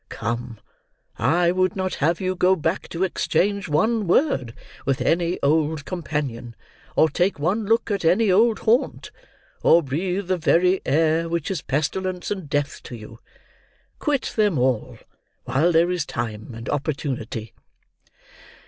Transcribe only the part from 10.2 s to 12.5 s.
the very air which is pestilence and